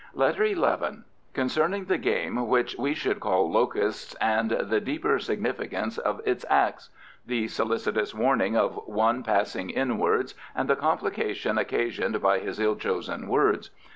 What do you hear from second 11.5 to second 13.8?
occasioned by his ill chosen words.